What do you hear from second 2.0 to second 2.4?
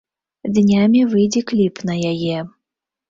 яе.